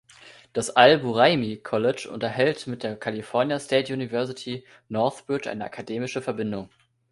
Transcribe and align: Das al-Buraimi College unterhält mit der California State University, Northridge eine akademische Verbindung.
Das 0.51 0.71
al-Buraimi 0.71 1.57
College 1.61 2.09
unterhält 2.11 2.65
mit 2.65 2.81
der 2.81 2.97
California 2.97 3.59
State 3.59 3.93
University, 3.93 4.65
Northridge 4.89 5.47
eine 5.47 5.63
akademische 5.65 6.23
Verbindung. 6.23 6.69